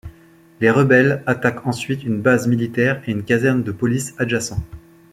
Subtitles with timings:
[0.61, 4.57] Les rebelles attaquent ensuite une base militaire et une caserne de police adjacent.